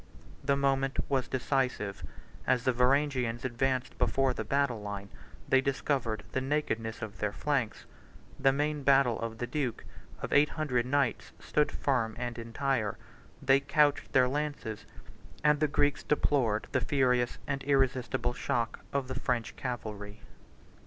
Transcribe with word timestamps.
The 0.43 0.55
moment 0.57 0.97
was 1.09 1.27
decisive: 1.27 2.03
as 2.47 2.63
the 2.63 2.73
Varangians 2.73 3.45
advanced 3.45 3.99
before 3.99 4.33
the 4.33 4.43
line, 4.81 5.09
they 5.47 5.61
discovered 5.61 6.23
the 6.31 6.41
nakedness 6.41 7.03
of 7.03 7.19
their 7.19 7.31
flanks: 7.31 7.85
the 8.39 8.51
main 8.51 8.81
battle 8.81 9.19
of 9.19 9.37
the 9.37 9.45
duke, 9.45 9.85
of 10.19 10.33
eight 10.33 10.49
hundred 10.49 10.87
knights, 10.87 11.33
stood 11.39 11.71
firm 11.71 12.15
and 12.17 12.39
entire; 12.39 12.97
they 13.43 13.59
couched 13.59 14.11
their 14.13 14.27
lances, 14.27 14.87
and 15.43 15.59
the 15.59 15.67
Greeks 15.67 16.01
bore 16.03 16.63
the 16.71 16.81
furious 16.81 17.37
and 17.45 17.61
irresistible 17.65 18.33
shock 18.33 18.79
of 18.91 19.07
the 19.07 19.13
French 19.19 19.55
cavalry. 19.55 20.21